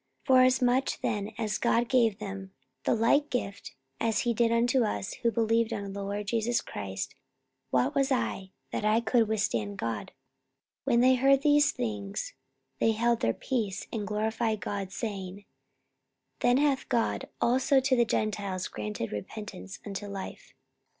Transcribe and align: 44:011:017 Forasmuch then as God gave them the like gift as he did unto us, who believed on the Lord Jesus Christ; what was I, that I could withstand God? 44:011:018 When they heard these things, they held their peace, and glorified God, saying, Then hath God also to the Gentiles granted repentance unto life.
44:011:017 0.25 0.25
Forasmuch 0.25 0.89
then 1.03 1.31
as 1.37 1.57
God 1.59 1.87
gave 1.87 2.17
them 2.17 2.51
the 2.85 2.95
like 2.95 3.29
gift 3.29 3.75
as 3.99 4.21
he 4.21 4.33
did 4.33 4.51
unto 4.51 4.83
us, 4.83 5.13
who 5.21 5.29
believed 5.29 5.71
on 5.71 5.93
the 5.93 6.03
Lord 6.03 6.25
Jesus 6.25 6.59
Christ; 6.59 7.13
what 7.69 7.93
was 7.93 8.11
I, 8.11 8.49
that 8.71 8.83
I 8.83 8.99
could 8.99 9.27
withstand 9.27 9.77
God? 9.77 10.05
44:011:018 10.85 10.85
When 10.85 10.99
they 11.01 11.13
heard 11.17 11.41
these 11.43 11.71
things, 11.71 12.33
they 12.79 12.91
held 12.93 13.19
their 13.19 13.31
peace, 13.31 13.85
and 13.93 14.07
glorified 14.07 14.59
God, 14.59 14.91
saying, 14.91 15.45
Then 16.39 16.57
hath 16.57 16.89
God 16.89 17.29
also 17.39 17.79
to 17.79 17.95
the 17.95 18.03
Gentiles 18.03 18.67
granted 18.69 19.11
repentance 19.11 19.77
unto 19.85 20.07
life. 20.07 20.55